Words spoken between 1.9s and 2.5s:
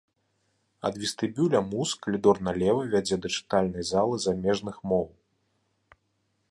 калідор